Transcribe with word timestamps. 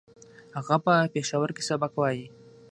هغه 0.55 0.75
په 0.85 0.93
پېښور 1.13 1.49
کې 1.55 1.63
سبق 1.69 1.91
وايي 1.95 2.25